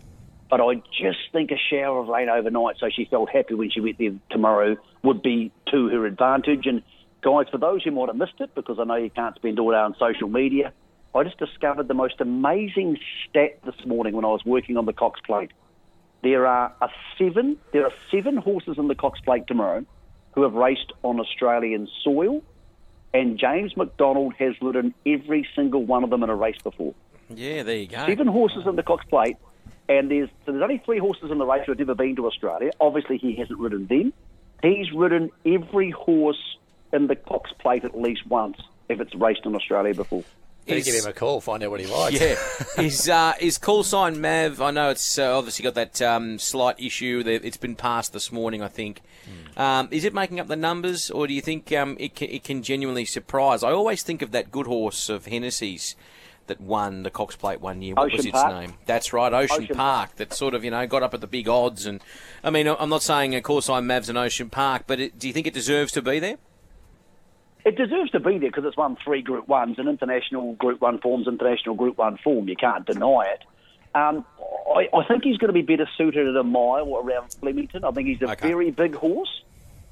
but 0.50 0.60
I 0.60 0.76
just 0.92 1.20
think 1.32 1.52
a 1.52 1.58
shower 1.58 2.00
of 2.00 2.10
rain 2.10 2.28
overnight, 2.28 2.76
so 2.78 2.90
she 2.94 3.06
felt 3.06 3.30
happy 3.30 3.54
when 3.54 3.72
she 3.72 3.80
went 3.80 3.98
there 3.98 4.12
tomorrow, 4.30 4.76
would 5.02 5.24
be 5.24 5.52
to 5.72 5.88
her 5.88 6.06
advantage. 6.06 6.66
And 6.66 6.84
guys, 7.22 7.46
for 7.50 7.58
those 7.58 7.84
who 7.84 7.92
might 7.92 8.10
have 8.10 8.18
missed 8.18 8.40
it, 8.40 8.54
because 8.54 8.80
I 8.80 8.84
know 8.84 8.96
you 8.96 9.10
can't 9.10 9.36
spend 9.36 9.60
all 9.60 9.72
day 9.72 9.78
on 9.78 9.96
social 9.98 10.28
media, 10.28 10.74
I 11.16 11.24
just 11.24 11.38
discovered 11.38 11.88
the 11.88 11.94
most 11.94 12.20
amazing 12.22 12.98
stat 13.30 13.60
this 13.64 13.86
morning 13.86 14.16
when 14.16 14.26
I 14.26 14.30
was 14.30 14.44
working 14.46 14.78
on 14.78 14.86
the 14.86 14.94
Cox 14.94 15.20
Plate. 15.22 15.52
There 16.24 16.48
are 16.48 16.74
a 16.82 16.90
seven. 17.18 17.58
There 17.72 17.86
are 17.86 17.94
seven 18.10 18.38
horses 18.38 18.78
in 18.78 18.88
the 18.88 18.96
Cox 18.96 19.20
Plate 19.22 19.46
tomorrow 19.48 19.86
who 20.32 20.42
have 20.42 20.54
raced 20.54 20.92
on 21.04 21.20
Australian 21.20 21.88
soil, 22.04 22.42
and 23.14 23.38
James 23.38 23.78
McDonald 23.78 24.34
has 24.40 24.56
ridden 24.60 24.96
every 25.06 25.48
single 25.56 25.86
one 25.86 26.04
of 26.04 26.10
them 26.10 26.24
in 26.24 26.30
a 26.30 26.36
race 26.36 26.58
before. 26.64 26.96
Yeah, 27.30 27.62
there 27.62 27.76
you 27.76 27.88
go. 27.88 28.06
Seven 28.08 28.28
horses 28.28 28.66
in 28.66 28.76
the 28.76 28.84
Cox 28.84 29.06
Plate, 29.06 29.38
and 29.88 30.10
there's 30.10 30.30
so 30.46 30.52
there's 30.52 30.64
only 30.64 30.82
three 30.84 30.98
horses 30.98 31.30
in 31.30 31.38
the 31.38 31.46
race 31.46 31.64
who 31.66 31.74
have 31.74 31.80
never 31.80 31.94
been 31.94 32.16
to 32.16 32.26
Australia. 32.26 32.72
Obviously, 32.82 33.20
he 33.20 33.36
hasn't 33.36 33.60
ridden 33.60 33.86
them. 33.86 34.14
He's 34.64 34.92
ridden 34.92 35.30
every 35.46 35.92
horse 35.92 36.58
in 36.92 37.06
the 37.06 37.16
Cox 37.16 37.52
Plate 37.60 37.86
at 37.86 38.00
least 38.00 38.26
once 38.26 38.58
if 38.90 39.00
it's 39.00 39.14
raced 39.14 39.46
in 39.46 39.56
Australia 39.56 39.94
before. 39.94 40.24
Better 40.66 40.80
Is- 40.80 40.86
give 40.86 40.96
him 40.96 41.10
a 41.10 41.14
call, 41.14 41.42
find 41.42 41.62
out 41.64 41.72
what 41.72 41.80
he 41.80 41.88
likes. 41.88 42.20
Yeah, 42.20 42.36
is 42.84 43.10
uh, 43.10 43.34
is 43.40 43.58
call 43.58 43.84
sign 43.84 44.22
Mav? 44.22 44.62
I 44.62 44.72
know 44.72 44.90
it's 44.90 45.18
uh, 45.20 45.38
obviously 45.38 45.64
got 45.64 45.76
that 45.76 46.02
um, 46.02 46.40
slight 46.40 46.80
issue. 46.80 47.24
That 47.24 47.46
it's 47.46 47.58
been 47.58 47.76
passed 47.76 48.14
this 48.14 48.32
morning, 48.32 48.62
I 48.62 48.68
think. 48.68 49.02
Um, 49.56 49.88
is 49.92 50.04
it 50.04 50.14
making 50.14 50.40
up 50.40 50.48
the 50.48 50.56
numbers, 50.56 51.12
or 51.12 51.28
do 51.28 51.34
you 51.34 51.42
think 51.42 51.72
um, 51.72 51.96
it 52.00 52.16
can, 52.16 52.30
it 52.30 52.44
can 52.44 52.64
genuinely 52.64 53.06
surprise? 53.06 53.64
I 53.64 53.72
always 53.72 54.04
think 54.04 54.22
of 54.22 54.32
that 54.32 54.52
good 54.52 54.66
horse 54.68 55.10
of 55.10 55.28
Hennessy's 55.28 55.96
that 56.48 56.60
won 56.60 57.04
the 57.04 57.10
Cox 57.10 57.36
Plate 57.36 57.62
one 57.62 57.82
year. 57.82 57.96
What 57.96 58.12
was 58.12 58.26
its 58.26 58.32
Park. 58.32 58.54
name? 58.54 58.74
That's 58.86 59.14
right, 59.14 59.32
Ocean, 59.32 59.64
Ocean 59.64 59.76
Park. 59.76 60.16
That 60.18 60.34
sort 60.34 60.54
of 60.54 60.64
you 60.64 60.72
know 60.72 60.86
got 60.88 61.04
up 61.04 61.14
at 61.14 61.22
the 61.22 61.28
big 61.28 61.48
odds, 61.48 61.86
and 61.86 62.02
I 62.44 62.50
mean 62.50 62.68
I'm 62.68 62.90
not 62.90 63.04
saying 63.04 63.36
a 63.36 63.42
call 63.42 63.62
sign 63.62 63.88
Mav's 63.88 64.10
an 64.10 64.18
Ocean 64.18 64.50
Park, 64.50 64.84
but 64.88 65.00
it, 65.00 65.20
do 65.20 65.28
you 65.28 65.34
think 65.34 65.48
it 65.48 65.54
deserves 65.54 65.92
to 65.94 66.02
be 66.02 66.20
there? 66.20 66.38
It 67.66 67.78
deserves 67.78 68.12
to 68.12 68.20
be 68.20 68.38
there 68.40 68.50
because 68.50 68.66
it's 68.66 68.76
won 68.76 68.98
three 69.04 69.22
Group 69.22 69.48
Ones, 69.48 69.80
and 69.80 69.88
international 69.88 70.54
Group 70.56 70.82
One 70.82 71.00
forms 71.00 71.28
international 71.28 71.76
Group 71.76 71.98
One 71.98 72.18
form. 72.18 72.48
You 72.50 72.56
can't 72.56 72.86
deny 72.86 73.34
it. 73.34 73.44
Um, 73.96 74.26
I, 74.76 74.90
I 74.94 75.06
think 75.08 75.24
he's 75.24 75.38
going 75.38 75.54
to 75.54 75.54
be 75.54 75.62
better 75.62 75.88
suited 75.98 76.28
at 76.28 76.36
a 76.36 76.44
mile 76.44 76.98
around 76.98 77.32
Flemington. 77.34 77.84
I 77.86 77.92
think 77.92 78.08
he's 78.08 78.22
a 78.22 78.32
Okay. 78.32 78.48
very 78.48 78.72
big 78.72 78.96
horse. 78.96 79.44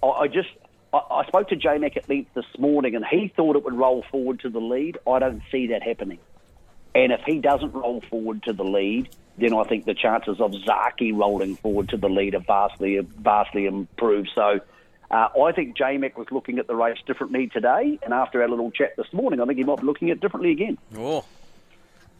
I, 0.03 0.07
I 0.07 0.27
just 0.27 0.49
I, 0.91 0.97
I 0.97 1.25
spoke 1.27 1.49
to 1.49 1.55
J 1.55 1.77
Mac 1.77 1.95
at 1.95 2.09
length 2.09 2.33
this 2.33 2.45
morning, 2.57 2.95
and 2.95 3.05
he 3.05 3.31
thought 3.35 3.55
it 3.55 3.63
would 3.63 3.75
roll 3.75 4.03
forward 4.11 4.41
to 4.41 4.49
the 4.49 4.59
lead. 4.59 4.97
I 5.07 5.19
don't 5.19 5.41
see 5.51 5.67
that 5.67 5.83
happening. 5.83 6.19
And 6.93 7.13
if 7.13 7.21
he 7.25 7.39
doesn't 7.39 7.73
roll 7.73 8.01
forward 8.09 8.43
to 8.43 8.53
the 8.53 8.65
lead, 8.65 9.09
then 9.37 9.53
I 9.53 9.63
think 9.63 9.85
the 9.85 9.93
chances 9.93 10.41
of 10.41 10.51
Zaaki 10.51 11.17
rolling 11.17 11.55
forward 11.55 11.89
to 11.89 11.97
the 11.97 12.09
lead 12.09 12.35
are 12.35 12.39
vastly 12.39 12.99
vastly 12.99 13.65
improved. 13.65 14.29
So 14.35 14.59
uh, 15.11 15.27
I 15.43 15.51
think 15.51 15.77
J-Mac 15.77 16.17
was 16.17 16.27
looking 16.31 16.57
at 16.59 16.67
the 16.67 16.75
race 16.75 16.97
differently 17.05 17.47
today, 17.47 17.99
and 18.03 18.13
after 18.13 18.41
our 18.41 18.49
little 18.49 18.71
chat 18.71 18.95
this 18.97 19.11
morning, 19.11 19.41
I 19.41 19.45
think 19.45 19.57
he 19.57 19.63
might 19.63 19.79
be 19.79 19.85
looking 19.85 20.09
at 20.09 20.17
it 20.17 20.21
differently 20.21 20.51
again. 20.51 20.77
Oh, 20.97 21.25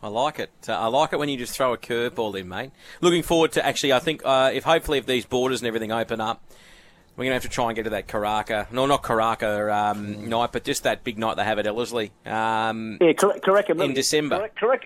I 0.04 0.08
like 0.10 0.40
it. 0.40 0.52
Uh, 0.68 0.74
I 0.74 0.88
like 0.88 1.14
it 1.14 1.20
when 1.20 1.30
you 1.30 1.38
just 1.38 1.56
throw 1.56 1.74
a 1.74 1.78
curveball 1.78 2.40
in, 2.40 2.48
mate. 2.50 2.72
Looking 3.02 3.24
forward 3.24 3.54
to 3.54 3.66
actually. 3.66 3.94
I 3.94 4.00
think 4.00 4.22
uh, 4.26 4.52
if 4.54 4.64
hopefully 4.64 4.98
if 4.98 5.06
these 5.06 5.26
borders 5.26 5.62
and 5.62 5.68
everything 5.68 5.92
open 5.92 6.20
up, 6.20 6.44
we're 7.16 7.26
gonna 7.26 7.36
have 7.36 7.44
to 7.44 7.50
try 7.50 7.68
and 7.68 7.76
get 7.76 7.84
to 7.84 7.92
that 7.92 8.08
Karaka. 8.08 8.72
No, 8.72 8.86
not 8.88 9.04
Karaka 9.04 9.72
um, 9.92 10.28
night, 10.28 10.52
but 10.52 10.64
just 10.64 10.84
that 10.84 11.04
big 11.04 11.18
night 11.18 11.38
they 11.38 11.44
have 11.44 11.60
at 11.60 11.68
Ellerslie. 11.68 12.12
Um, 12.26 12.98
Yeah, 13.00 13.14
correct. 13.14 13.44
correct 13.44 13.70
In 13.70 13.94
December. 13.94 14.38
Correct, 14.38 14.58
correct. 14.58 14.86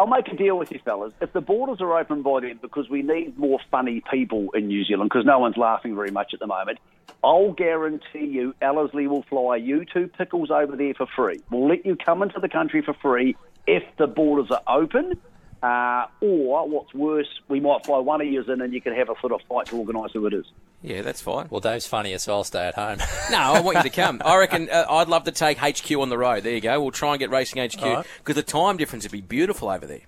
I'll 0.00 0.06
make 0.08 0.26
a 0.28 0.34
deal 0.34 0.58
with 0.58 0.72
you, 0.72 0.80
fellas. 0.84 1.12
If 1.20 1.32
the 1.32 1.40
borders 1.40 1.80
are 1.80 1.96
open 1.98 2.22
by 2.22 2.40
then, 2.40 2.58
because 2.60 2.88
we 2.88 3.02
need 3.02 3.38
more 3.38 3.60
funny 3.70 4.02
people 4.10 4.50
in 4.52 4.66
New 4.66 4.84
Zealand, 4.84 5.10
because 5.10 5.24
no 5.24 5.38
one's 5.38 5.56
laughing 5.56 5.94
very 5.94 6.10
much 6.10 6.34
at 6.34 6.40
the 6.40 6.48
moment, 6.48 6.78
I'll 7.22 7.52
guarantee 7.52 8.26
you 8.26 8.54
Ellerslie 8.60 9.06
will 9.06 9.22
fly 9.22 9.56
you 9.56 9.84
two 9.84 10.08
pickles 10.08 10.50
over 10.50 10.76
there 10.76 10.94
for 10.94 11.06
free. 11.06 11.40
We'll 11.50 11.68
let 11.68 11.86
you 11.86 11.96
come 11.96 12.22
into 12.22 12.38
the 12.40 12.48
country 12.48 12.82
for 12.82 12.94
free 12.94 13.36
if 13.66 13.82
the 13.96 14.06
borders 14.06 14.50
are 14.50 14.62
open. 14.68 15.18
Uh, 15.62 16.06
or, 16.20 16.68
what's 16.68 16.92
worse, 16.92 17.28
we 17.48 17.58
might 17.58 17.86
fly 17.86 17.96
one 17.98 18.20
of 18.20 18.26
you 18.26 18.42
in 18.42 18.60
and 18.60 18.74
you 18.74 18.82
can 18.82 18.92
have 18.94 19.08
a 19.08 19.14
sort 19.20 19.32
of 19.32 19.40
fight 19.48 19.64
to 19.66 19.78
organise 19.78 20.10
who 20.12 20.26
it 20.26 20.34
is. 20.34 20.44
yeah, 20.82 21.00
that's 21.00 21.22
fine. 21.22 21.46
Well, 21.48 21.60
Dave's 21.62 21.86
funny, 21.86 22.18
so 22.18 22.34
I'll 22.34 22.44
stay 22.44 22.68
at 22.68 22.74
home. 22.74 22.98
No, 23.30 23.38
I 23.38 23.60
want 23.60 23.78
you 23.78 23.84
to 23.84 23.88
come. 23.90 24.20
I 24.22 24.36
reckon 24.36 24.68
uh, 24.68 24.84
I'd 24.90 25.08
love 25.08 25.24
to 25.24 25.32
take 25.32 25.56
HQ 25.56 25.90
on 25.92 26.10
the 26.10 26.18
road. 26.18 26.42
There 26.42 26.52
you 26.52 26.60
go. 26.60 26.78
We'll 26.82 26.90
try 26.90 27.12
and 27.12 27.18
get 27.18 27.30
Racing 27.30 27.66
HQ 27.66 27.82
All 27.82 27.94
right. 27.94 28.06
because 28.18 28.34
the 28.34 28.42
time 28.42 28.76
difference 28.76 29.04
would 29.04 29.12
be 29.12 29.22
beautiful 29.22 29.70
over 29.70 29.86
there. 29.86 30.02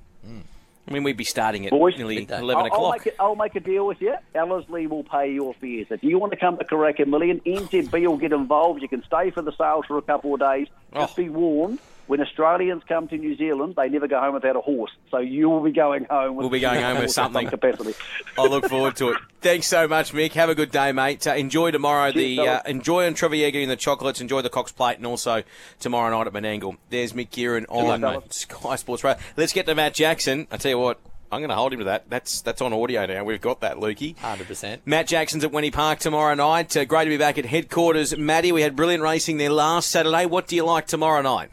I 0.88 0.92
mean, 0.92 1.02
we'd 1.02 1.16
be 1.16 1.24
starting 1.24 1.66
at 1.66 1.70
Boys, 1.70 1.96
nearly 1.96 2.16
midday. 2.16 2.38
11 2.38 2.56
I'll, 2.56 2.60
I'll, 2.62 2.66
o'clock. 2.66 2.98
make 2.98 3.06
it, 3.08 3.16
I'll 3.18 3.34
make 3.34 3.56
a 3.56 3.60
deal 3.60 3.86
with 3.86 4.00
you. 4.00 4.14
Ellerslie 4.34 4.86
will 4.86 5.02
pay 5.02 5.32
your 5.32 5.52
fares. 5.54 5.88
If 5.90 6.04
you 6.04 6.18
want 6.18 6.32
to 6.32 6.38
come 6.38 6.56
to 6.58 6.64
Karaka 6.64 7.06
Million, 7.06 7.40
NZB 7.40 8.06
will 8.06 8.16
get 8.16 8.32
involved. 8.32 8.82
You 8.82 8.88
can 8.88 9.02
stay 9.04 9.30
for 9.30 9.42
the 9.42 9.52
sales 9.52 9.84
for 9.86 9.98
a 9.98 10.02
couple 10.02 10.32
of 10.34 10.40
days. 10.40 10.68
Oh. 10.92 11.00
Just 11.00 11.18
Oh. 11.18 11.22
be 11.22 11.28
warned, 11.28 11.80
when 12.06 12.20
Australians 12.20 12.82
come 12.88 13.08
to 13.08 13.16
New 13.16 13.36
Zealand, 13.36 13.74
they 13.76 13.88
never 13.88 14.06
go 14.08 14.20
home 14.20 14.34
without 14.34 14.56
a 14.56 14.60
horse. 14.60 14.90
So 15.10 15.18
you 15.18 15.48
will 15.48 15.62
be 15.62 15.72
going 15.72 16.04
home 16.04 16.36
with 16.36 16.44
We'll 16.44 16.50
be 16.50 16.60
going 16.60 16.80
home 16.82 16.94
with 16.94 16.98
horse 17.04 17.14
some 17.14 17.32
something. 17.32 17.48
capacity. 17.48 17.94
I 18.38 18.46
look 18.46 18.68
forward 18.68 18.96
to 18.96 19.10
it. 19.10 19.18
Thanks 19.40 19.66
so 19.66 19.86
much, 19.88 20.12
Mick. 20.12 20.32
Have 20.32 20.48
a 20.48 20.54
good 20.54 20.70
day, 20.70 20.92
mate. 20.92 21.26
Uh, 21.26 21.34
enjoy 21.34 21.70
tomorrow. 21.70 22.10
Cheers, 22.12 22.36
the 22.36 22.48
uh, 22.48 22.60
enjoy 22.66 23.04
Entriviere 23.06 23.62
and 23.62 23.70
the 23.70 23.76
chocolates. 23.76 24.20
Enjoy 24.20 24.42
the 24.42 24.50
Cox 24.50 24.72
Plate, 24.72 24.96
and 24.98 25.06
also 25.06 25.42
tomorrow 25.80 26.16
night 26.16 26.26
at 26.26 26.32
Menangle. 26.32 26.76
There's 26.90 27.12
Mick 27.12 27.30
Guerin 27.30 27.66
on 27.68 28.00
luck. 28.00 28.24
Sky 28.32 28.76
Sports 28.76 29.04
Radio. 29.04 29.20
Let's 29.36 29.52
get 29.52 29.66
to 29.66 29.74
Matt 29.74 29.94
Jackson. 29.94 30.46
I 30.50 30.56
tell 30.56 30.70
you 30.70 30.78
what, 30.78 30.98
I'm 31.30 31.40
going 31.40 31.50
to 31.50 31.54
hold 31.56 31.72
him 31.72 31.80
to 31.80 31.84
that. 31.86 32.08
That's 32.08 32.40
that's 32.40 32.60
on 32.62 32.72
audio 32.72 33.06
now. 33.06 33.24
We've 33.24 33.40
got 33.40 33.60
that, 33.60 33.76
Lukey. 33.76 34.16
100%. 34.16 34.78
Matt 34.84 35.06
Jackson's 35.08 35.44
at 35.44 35.52
Wenny 35.52 35.72
Park 35.72 35.98
tomorrow 35.98 36.34
night. 36.34 36.76
Uh, 36.76 36.84
great 36.84 37.04
to 37.04 37.10
be 37.10 37.16
back 37.16 37.36
at 37.38 37.46
headquarters. 37.46 38.16
Matty, 38.16 38.52
we 38.52 38.62
had 38.62 38.74
brilliant 38.76 39.02
racing 39.02 39.36
there 39.36 39.50
last 39.50 39.90
Saturday. 39.90 40.26
What 40.26 40.46
do 40.48 40.56
you 40.56 40.64
like 40.64 40.86
tomorrow 40.86 41.22
night? 41.22 41.50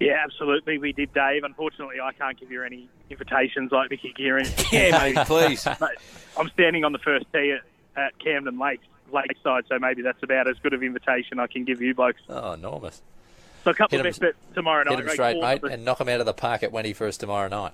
Yeah, 0.00 0.16
absolutely. 0.24 0.78
We 0.78 0.92
did, 0.92 1.12
Dave. 1.12 1.44
Unfortunately, 1.44 1.96
I 2.02 2.12
can't 2.12 2.40
give 2.40 2.50
you 2.50 2.62
any 2.62 2.88
invitations 3.10 3.70
like 3.70 3.90
Mickey 3.90 4.14
Guerin. 4.16 4.46
Yeah, 4.72 4.98
mate, 4.98 5.26
please. 5.26 5.66
Mate, 5.80 5.90
I'm 6.38 6.48
standing 6.50 6.84
on 6.84 6.92
the 6.92 6.98
first 6.98 7.26
tee 7.32 7.52
at, 7.52 8.00
at 8.00 8.18
Camden 8.18 8.58
Lakes, 8.58 8.86
Lakeside, 9.12 9.64
so 9.68 9.78
maybe 9.78 10.00
that's 10.02 10.22
about 10.22 10.48
as 10.48 10.56
good 10.62 10.72
of 10.72 10.82
invitation 10.82 11.38
I 11.38 11.46
can 11.48 11.64
give 11.64 11.82
you, 11.82 11.94
blokes. 11.94 12.22
Oh, 12.28 12.52
enormous. 12.52 13.02
So 13.64 13.72
a 13.72 13.74
couple 13.74 13.98
Hit 13.98 14.06
of 14.06 14.18
bets 14.18 14.38
tomorrow 14.54 14.84
night. 14.84 14.96
Hit 14.96 15.06
him 15.06 15.08
straight, 15.10 15.34
mate, 15.40 15.62
number- 15.62 15.66
and 15.68 15.84
knock 15.84 16.00
him 16.00 16.08
out 16.08 16.20
of 16.20 16.26
the 16.26 16.32
park 16.32 16.62
at 16.62 16.72
Wendy 16.72 16.94
us 16.94 17.16
tomorrow 17.18 17.48
night. 17.48 17.72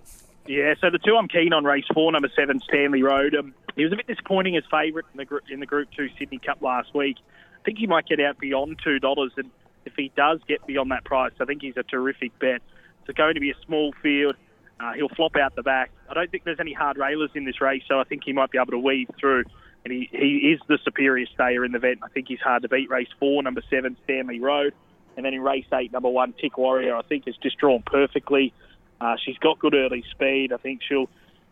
Yeah, 0.49 0.75
so 0.81 0.91
the 0.91 0.99
two 0.99 1.17
I'm 1.17 1.29
keen 1.29 1.53
on 1.53 1.65
race 1.65 1.85
four, 1.93 2.11
number 2.13 2.31
seven, 2.35 2.61
Stanley 2.61 3.03
Road. 3.03 3.35
Um, 3.35 3.55
he 3.77 3.85
was 3.85 3.93
a 3.93 3.97
bit 3.97 4.07
disappointing 4.07 4.57
as 4.57 4.65
favourite 4.71 5.07
in 5.13 5.19
the 5.19 5.25
group 5.25 5.45
in 5.51 5.61
the 5.61 5.67
Group 5.67 5.89
Two 5.97 6.09
Sydney 6.19 6.39
Cup 6.39 6.63
last 6.63 6.95
week. 6.95 7.17
I 7.61 7.65
think 7.65 7.79
he 7.79 7.87
might 7.87 8.07
get 8.07 8.21
out 8.21 8.39
beyond 8.39 8.79
two 8.83 8.99
dollars, 8.99 9.33
and 9.37 9.51
if 9.87 9.95
he 9.97 10.13
does 10.17 10.41
get 10.47 10.67
beyond 10.67 10.91
that 10.91 11.05
price, 11.05 11.33
I 11.41 11.45
think 11.45 11.63
he's 11.63 11.77
a 11.77 11.83
terrific 11.83 12.39
bet. 12.39 12.61
It's 13.07 13.17
going 13.17 13.35
to 13.35 13.41
be 13.41 13.51
a 13.51 13.57
small 13.65 13.93
field. 14.03 14.35
Uh, 14.79 14.93
he'll 14.93 15.09
flop 15.09 15.37
out 15.37 15.55
the 15.57 15.63
back. 15.63 15.91
I 16.11 16.15
don't 16.15 16.31
think 16.31 16.45
there's 16.45 16.61
any 16.61 16.73
hard 16.73 16.99
railers 16.99 17.31
in 17.35 17.45
this 17.45 17.61
race, 17.61 17.83
so 17.89 17.99
I 17.99 18.05
think 18.05 18.25
he 18.25 18.33
might 18.33 18.51
be 18.51 18.59
able 18.59 18.73
to 18.73 18.79
weave 18.79 19.09
through. 19.19 19.45
and 19.87 19.93
he, 19.93 20.09
he 20.11 20.53
is 20.53 20.61
the 20.67 20.79
superior 20.85 21.27
stayer 21.33 21.65
in 21.65 21.71
the 21.71 21.79
event. 21.79 22.01
I 22.03 22.09
think 22.09 22.27
he's 22.27 22.41
hard 22.41 22.63
to 22.63 22.69
beat. 22.69 22.91
Race 22.91 23.09
four, 23.21 23.41
number 23.45 23.63
seven, 23.71 23.97
Stanley 24.03 24.41
Road. 24.41 24.75
And 25.17 25.25
then 25.25 25.33
in 25.33 25.41
race 25.41 25.65
eight, 25.73 25.93
number 25.93 26.09
one, 26.09 26.35
Tick 26.41 26.59
Warrior, 26.59 26.97
I 26.97 27.03
think 27.03 27.29
is 27.29 27.37
just 27.41 27.57
drawn 27.59 27.85
perfectly. 27.87 28.53
Uh, 29.01 29.15
she's 29.25 29.39
got 29.39 29.61
good 29.61 29.75
early 29.75 30.05
speed. 30.11 30.53
I 30.53 30.57
think 30.57 30.81
she'll, 30.87 31.09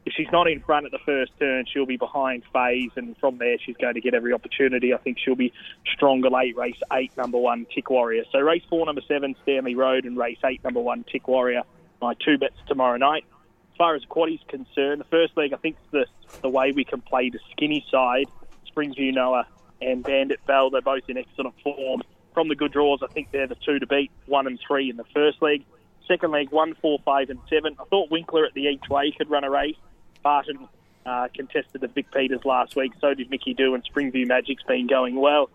if 0.07 0.13
she's 0.15 0.31
not 0.33 0.49
in 0.49 0.61
front 0.61 0.87
at 0.87 0.93
the 0.93 0.99
first 1.05 1.33
turn, 1.39 1.65
she'll 1.73 1.87
be 1.87 1.97
behind 1.97 2.43
phase, 2.53 2.91
and 2.97 3.17
from 3.19 3.39
there 3.39 3.57
she's 3.65 3.77
going 3.77 3.95
to 3.95 4.01
get 4.01 4.15
every 4.15 4.33
opportunity. 4.33 4.93
I 4.93 4.99
think 4.99 5.19
she'll 5.19 5.35
be 5.35 5.53
stronger 5.95 6.31
late. 6.31 6.57
Race 6.57 6.81
eight, 6.93 7.17
number 7.17 7.39
one, 7.39 7.67
Tick 7.75 7.91
Warrior. 7.91 8.25
So 8.31 8.41
race 8.41 8.63
four, 8.69 8.85
number 8.87 9.03
seven, 9.07 9.35
Stanley 9.43 9.75
Road, 9.75 10.05
and 10.05 10.17
race 10.17 10.39
eight, 10.45 10.63
number 10.63 10.81
one, 10.81 11.05
Tick 11.11 11.27
Warrior. 11.29 11.63
My 12.03 12.15
two 12.15 12.39
bets 12.39 12.57
tomorrow 12.67 12.99
night. 12.99 13.25
As 13.73 13.77
far 13.79 13.95
as 13.95 14.05
quaddy's 14.05 14.41
concerned, 14.49 15.01
the 15.01 15.07
first 15.11 15.37
leg 15.37 15.53
I 15.53 15.57
think 15.57 15.77
the 15.91 16.07
the 16.43 16.49
way 16.49 16.73
we 16.73 16.85
can 16.85 17.01
play 17.01 17.31
the 17.31 17.41
skinny 17.53 17.85
side. 17.91 18.27
Springview 18.75 19.15
Noah 19.15 19.47
and 19.81 20.03
Bandit 20.03 20.45
Bell, 20.47 20.71
they're 20.71 20.81
both 20.81 21.05
in 21.09 21.17
excellent 21.17 21.55
form 21.63 22.03
from 22.35 22.49
the 22.49 22.57
good 22.57 22.73
draws, 22.73 23.01
I 23.03 23.07
think 23.07 23.31
they're 23.31 23.47
the 23.47 23.55
two 23.55 23.79
to 23.79 23.87
beat, 23.87 24.11
one 24.27 24.47
and 24.47 24.59
three 24.67 24.91
in 24.91 24.97
the 24.97 25.05
first 25.15 25.41
leg. 25.41 25.65
Second 26.07 26.33
leg, 26.33 26.51
one, 26.51 26.75
four, 26.83 26.99
five, 27.05 27.31
and 27.31 27.39
seven. 27.49 27.77
I 27.81 27.85
thought 27.85 28.11
Winkler 28.11 28.45
at 28.45 28.53
the 28.53 28.63
each 28.63 28.89
way 28.91 29.11
could 29.17 29.31
run 29.31 29.45
a 29.45 29.51
race. 29.51 29.77
Barton 30.25 30.67
uh, 31.07 31.29
contested 31.33 31.81
the 31.81 31.87
Big 31.87 32.11
Peters 32.11 32.45
last 32.45 32.75
week, 32.75 32.93
so 33.01 33.15
did 33.15 33.31
Mickey 33.31 33.55
Do, 33.55 33.75
and 33.75 33.85
Springview 33.85 34.27
Magic's 34.27 34.65
been 34.65 34.89
going 34.89 35.15
well. 35.15 35.51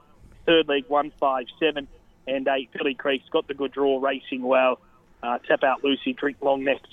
Third 0.46 0.70
leg, 0.70 0.86
one, 0.88 1.12
five, 1.20 1.48
seven, 1.60 1.90
and 2.26 2.48
eight. 2.48 2.70
Philly 2.78 2.96
Creek's 2.96 3.28
got 3.30 3.48
the 3.48 3.54
good 3.54 3.74
draw, 3.74 4.00
racing 4.00 4.44
well. 4.44 4.80
Uh, 5.22 5.40
tap 5.40 5.64
out 5.64 5.84
Lucy, 5.84 6.14
drink 6.14 6.38
long 6.42 6.64
necks. 6.64 6.90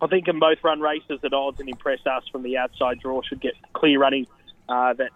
I 0.00 0.06
think 0.06 0.26
can 0.26 0.38
both 0.38 0.58
run 0.62 0.80
races 0.80 1.20
at 1.24 1.32
odds 1.32 1.60
and 1.60 1.68
impress 1.68 2.00
us 2.06 2.24
from 2.30 2.42
the 2.42 2.58
outside 2.58 3.00
draw. 3.00 3.22
Should 3.22 3.40
get 3.40 3.54
clear 3.72 3.98
running 3.98 4.26
uh, 4.68 4.92
that 4.94 5.10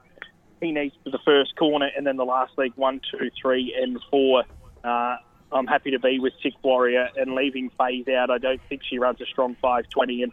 he 0.60 0.72
needs 0.72 0.94
for 1.04 1.10
the 1.10 1.20
first 1.24 1.56
corner, 1.56 1.90
and 1.96 2.06
then 2.06 2.16
the 2.16 2.24
last 2.24 2.56
leg, 2.56 2.72
one, 2.76 3.00
two, 3.10 3.30
three, 3.40 3.76
and 3.80 3.98
four. 4.10 4.44
Uh, 4.82 5.16
I'm 5.52 5.66
happy 5.66 5.90
to 5.90 5.98
be 5.98 6.18
with 6.18 6.32
Tick 6.42 6.54
Warrior 6.62 7.10
and 7.16 7.34
leaving 7.34 7.70
Phase 7.78 8.08
out. 8.08 8.30
I 8.30 8.38
don't 8.38 8.60
think 8.68 8.82
she 8.88 8.98
runs 8.98 9.20
a 9.20 9.26
strong 9.26 9.54
520, 9.60 10.22
and 10.22 10.32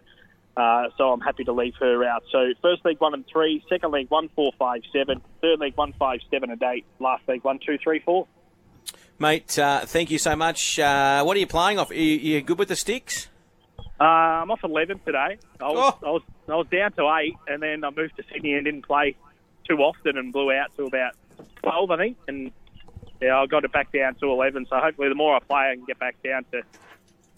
uh, 0.60 0.90
so 0.98 1.12
I'm 1.12 1.22
happy 1.22 1.44
to 1.46 1.54
leave 1.54 1.74
her 1.80 2.04
out. 2.04 2.24
So 2.32 2.52
first 2.62 2.84
league 2.86 3.00
one 3.00 3.14
and 3.14 3.26
three, 3.32 3.64
second 3.70 3.92
league 3.92 4.10
one, 4.10 4.30
four, 4.36 4.52
five, 4.60 4.82
seven, 4.92 5.22
third 5.42 5.60
leg 5.60 5.76
one, 5.76 5.94
five, 5.94 6.20
seven, 6.30 6.50
and 6.50 6.62
eight, 6.64 6.86
last 7.00 7.28
leg 7.28 7.44
one, 7.44 7.60
two, 7.66 7.78
three, 7.84 8.00
four. 8.00 8.28
Mate, 9.18 9.58
uh, 9.60 9.86
thank 9.86 10.12
you 10.12 10.18
so 10.18 10.36
much. 10.36 10.80
Uh, 10.80 11.24
what 11.24 11.36
are 11.36 11.40
you 11.40 11.48
playing 11.48 11.80
off? 11.80 11.92
Are 11.92 11.96
you, 11.96 12.18
you 12.18 12.42
good 12.42 12.58
with 12.58 12.70
the 12.70 12.76
sticks? 12.76 13.28
Uh, 14.00 14.04
I'm 14.04 14.52
off 14.52 14.64
11 14.64 15.00
today. 15.06 15.38
I 15.60 15.64
was, 15.64 15.94
oh. 16.02 16.08
I 16.08 16.12
was 16.12 16.22
I 16.48 16.56
was 16.56 16.68
down 16.72 16.94
to 16.94 17.18
eight, 17.20 17.36
and 17.48 17.62
then 17.62 17.84
I 17.84 17.90
moved 17.90 18.16
to 18.18 18.24
Sydney 18.32 18.54
and 18.54 18.66
didn't 18.66 18.88
play 18.88 19.16
too 19.68 19.78
often 19.78 20.18
and 20.18 20.34
blew 20.34 20.52
out 20.52 20.76
to 20.78 20.86
about 20.86 21.14
12, 21.64 21.92
I 21.92 21.98
think. 21.98 22.18
And 22.28 22.52
yeah, 23.22 23.38
I 23.38 23.46
got 23.46 23.66
it 23.66 23.72
back 23.72 23.92
down 23.92 24.16
to 24.16 24.32
11. 24.32 24.68
So 24.70 24.78
hopefully, 24.78 25.10
the 25.10 25.16
more 25.16 25.36
I 25.36 25.40
play, 25.40 25.72
I 25.72 25.76
can 25.76 25.86
get 25.86 26.00
back 26.00 26.16
down 26.24 26.46
to. 26.52 26.62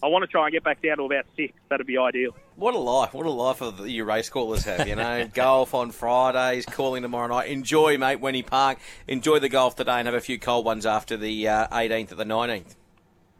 I 0.02 0.06
want 0.06 0.22
to 0.22 0.28
try 0.28 0.46
and 0.46 0.52
get 0.52 0.64
back 0.64 0.82
down 0.82 0.96
to 0.98 1.04
about 1.04 1.26
six. 1.36 1.52
That'd 1.68 1.86
be 1.86 1.98
ideal. 1.98 2.34
What 2.56 2.74
a 2.74 2.78
life! 2.78 3.14
What 3.14 3.26
a 3.26 3.30
life 3.30 3.60
of 3.62 3.86
you 3.88 4.04
race 4.04 4.28
callers 4.28 4.64
have. 4.64 4.86
You 4.86 4.94
know, 4.96 5.26
golf 5.34 5.74
on 5.74 5.90
Fridays, 5.90 6.66
calling 6.66 7.02
tomorrow 7.02 7.28
night. 7.28 7.48
Enjoy, 7.48 7.96
mate, 7.98 8.20
Wenny 8.20 8.44
Park. 8.46 8.78
Enjoy 9.08 9.38
the 9.38 9.48
golf 9.48 9.74
today, 9.76 9.92
and 9.98 10.06
have 10.06 10.14
a 10.14 10.20
few 10.20 10.38
cold 10.38 10.64
ones 10.64 10.84
after 10.84 11.16
the 11.16 11.48
uh, 11.48 11.68
18th 11.68 12.12
or 12.12 12.14
the 12.16 12.24
19th. 12.24 12.76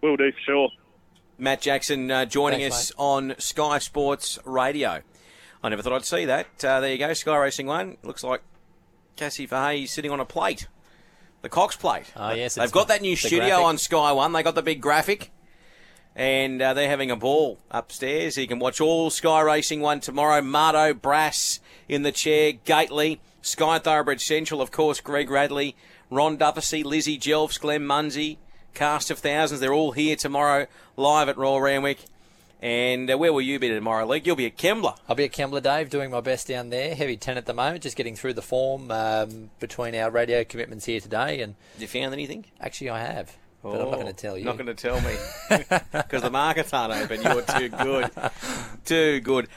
Will 0.02 0.16
do 0.16 0.32
for 0.32 0.38
sure. 0.40 0.68
Matt 1.38 1.60
Jackson 1.60 2.10
uh, 2.10 2.24
joining 2.24 2.60
Thanks, 2.60 2.76
us 2.76 2.90
mate. 2.90 3.02
on 3.04 3.34
Sky 3.38 3.78
Sports 3.78 4.38
Radio. 4.44 5.00
I 5.62 5.68
never 5.68 5.82
thought 5.82 5.92
I'd 5.94 6.04
see 6.04 6.24
that. 6.24 6.46
Uh, 6.64 6.80
there 6.80 6.92
you 6.92 6.98
go, 6.98 7.12
Sky 7.12 7.36
Racing 7.36 7.66
One. 7.66 7.96
Looks 8.02 8.22
like 8.24 8.42
Cassie 9.16 9.46
Fahey 9.46 9.86
sitting 9.86 10.10
on 10.10 10.20
a 10.20 10.24
plate, 10.24 10.68
the 11.42 11.48
Cox 11.48 11.76
plate. 11.76 12.12
Oh, 12.16 12.30
yes, 12.32 12.54
they've 12.54 12.64
it's 12.64 12.72
got 12.72 12.86
the- 12.88 12.94
that 12.94 13.02
new 13.02 13.16
studio 13.16 13.46
graphic. 13.46 13.64
on 13.64 13.78
Sky 13.78 14.12
One. 14.12 14.32
They 14.32 14.42
got 14.42 14.54
the 14.54 14.62
big 14.62 14.80
graphic, 14.80 15.30
and 16.14 16.60
uh, 16.60 16.74
they're 16.74 16.88
having 16.88 17.10
a 17.10 17.16
ball 17.16 17.58
upstairs. 17.70 18.36
You 18.36 18.46
can 18.46 18.58
watch 18.58 18.80
all 18.80 19.10
Sky 19.10 19.40
Racing 19.40 19.80
One 19.80 20.00
tomorrow. 20.00 20.42
Marto 20.42 20.94
Brass 20.94 21.60
in 21.88 22.02
the 22.02 22.12
chair, 22.12 22.52
Gately, 22.64 23.20
Sky 23.40 23.78
Thoroughbred 23.78 24.20
Central, 24.20 24.60
of 24.60 24.70
course. 24.70 25.00
Greg 25.00 25.30
Radley, 25.30 25.74
Ron 26.10 26.36
Dufficy, 26.36 26.82
Lizzie 26.82 27.18
Jelfs, 27.18 27.58
Glenn 27.60 27.86
Munsey, 27.86 28.38
cast 28.74 29.10
of 29.10 29.18
thousands. 29.18 29.60
They're 29.60 29.72
all 29.72 29.92
here 29.92 30.16
tomorrow, 30.16 30.66
live 30.96 31.28
at 31.28 31.36
Royal 31.38 31.60
Randwick. 31.60 31.98
And 32.60 33.10
uh, 33.10 33.18
where 33.18 33.32
will 33.32 33.40
you 33.40 33.58
be 33.58 33.68
tomorrow, 33.68 34.06
Leg? 34.06 34.24
You'll 34.24 34.36
be 34.36 34.46
at 34.46 34.56
Kembla. 34.56 34.96
I'll 35.08 35.16
be 35.16 35.24
at 35.24 35.32
Kembla, 35.32 35.60
Dave, 35.64 35.90
doing 35.90 36.12
my 36.12 36.20
best 36.20 36.46
down 36.46 36.70
there. 36.70 36.94
Heavy 36.94 37.16
10 37.16 37.36
at 37.36 37.46
the 37.46 37.52
moment, 37.52 37.82
just 37.82 37.96
getting 37.96 38.14
through 38.14 38.34
the 38.34 38.42
form 38.42 38.88
um, 38.92 39.50
between 39.58 39.96
our 39.96 40.12
radio 40.12 40.44
commitments 40.44 40.84
here 40.84 41.00
today. 41.00 41.40
And 41.40 41.56
Have 41.72 41.82
you 41.82 41.88
found 41.88 42.12
anything? 42.12 42.44
actually, 42.60 42.90
I 42.90 43.00
have. 43.00 43.36
But 43.62 43.80
I'm 43.80 43.90
not 43.90 43.92
going 43.92 44.06
to 44.06 44.08
oh, 44.08 44.12
tell 44.12 44.38
you. 44.38 44.44
Not 44.44 44.56
going 44.56 44.66
to 44.66 44.74
tell 44.74 45.00
me 45.00 45.14
because 45.92 46.22
the 46.22 46.30
markets 46.30 46.72
aren't 46.72 46.94
open. 46.94 47.22
You're 47.22 47.42
too 47.42 47.68
good, 47.68 48.10
too 48.84 49.20
good. 49.20 49.48